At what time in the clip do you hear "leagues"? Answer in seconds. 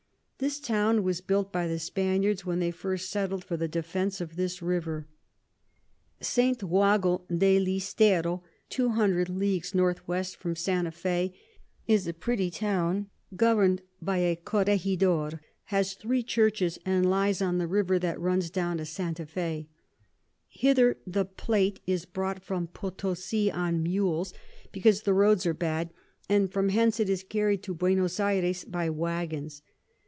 9.29-9.75